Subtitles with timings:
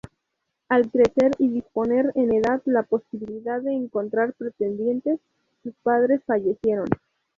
[0.67, 5.19] Al crecer y disponer en edad la posibilidad de encontrar pretendiente,
[5.61, 6.87] sus padres fallecieron.